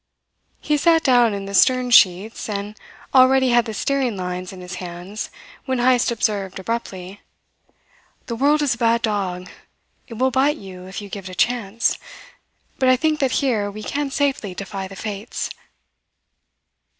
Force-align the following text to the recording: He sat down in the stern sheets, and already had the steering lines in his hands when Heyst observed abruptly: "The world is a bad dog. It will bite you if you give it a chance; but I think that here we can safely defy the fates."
He 0.61 0.77
sat 0.77 1.03
down 1.03 1.35
in 1.35 1.45
the 1.45 1.53
stern 1.53 1.91
sheets, 1.91 2.49
and 2.49 2.75
already 3.13 3.49
had 3.49 3.65
the 3.65 3.73
steering 3.75 4.17
lines 4.17 4.51
in 4.51 4.59
his 4.59 4.77
hands 4.81 5.29
when 5.65 5.77
Heyst 5.77 6.09
observed 6.09 6.57
abruptly: 6.57 7.21
"The 8.25 8.35
world 8.35 8.63
is 8.63 8.73
a 8.73 8.79
bad 8.79 9.03
dog. 9.03 9.47
It 10.07 10.15
will 10.15 10.31
bite 10.31 10.57
you 10.57 10.87
if 10.87 11.03
you 11.03 11.09
give 11.09 11.25
it 11.29 11.33
a 11.33 11.35
chance; 11.35 11.99
but 12.79 12.89
I 12.89 12.95
think 12.95 13.19
that 13.19 13.33
here 13.45 13.69
we 13.69 13.83
can 13.83 14.09
safely 14.09 14.55
defy 14.55 14.87
the 14.87 14.95
fates." 14.95 15.51